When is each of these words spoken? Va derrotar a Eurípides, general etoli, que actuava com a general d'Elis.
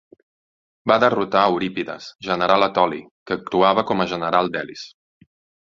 Va 0.91 0.95
derrotar 1.03 1.43
a 1.43 1.51
Eurípides, 1.51 2.07
general 2.29 2.69
etoli, 2.71 3.03
que 3.29 3.39
actuava 3.39 3.87
com 3.93 4.03
a 4.07 4.11
general 4.15 4.55
d'Elis. 4.57 4.91